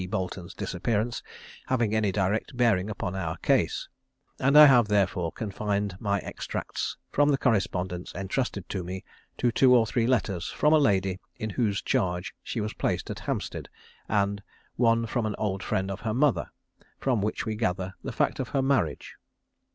Boleton's 0.09 0.55
disappearance 0.55 1.21
having 1.67 1.93
any 1.93 2.11
direct 2.11 2.57
bearing 2.57 2.89
upon 2.89 3.15
our 3.15 3.37
case, 3.37 3.87
and 4.39 4.57
I 4.57 4.65
have, 4.65 4.87
therefore, 4.87 5.31
confined 5.31 5.95
my 5.99 6.17
extracts 6.21 6.97
from 7.11 7.29
the 7.29 7.37
correspondence 7.37 8.11
entrusted 8.15 8.67
to 8.69 8.83
me, 8.83 9.03
to 9.37 9.51
two 9.51 9.75
or 9.75 9.85
three 9.85 10.07
letters 10.07 10.47
from 10.47 10.73
a 10.73 10.79
lady 10.79 11.19
in 11.35 11.51
whose 11.51 11.83
charge 11.83 12.33
she 12.41 12.59
was 12.59 12.73
placed 12.73 13.11
at 13.11 13.19
Hampstead, 13.19 13.69
and 14.09 14.41
one 14.75 15.05
from 15.05 15.27
an 15.27 15.35
old 15.37 15.61
friend 15.61 15.91
of 15.91 15.99
her 15.99 16.15
mother, 16.15 16.49
from 16.97 17.21
which 17.21 17.45
we 17.45 17.55
gather 17.55 17.93
the 18.03 18.11
fact 18.11 18.39
of 18.39 18.49
her 18.49 18.61
marriage. 18.63 19.17